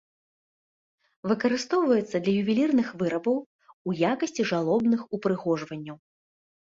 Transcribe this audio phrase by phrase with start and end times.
[1.31, 3.37] Выкарыстоўваецца для ювелірных вырабаў,
[3.93, 5.97] у якасці жалобных упрыгожванняў.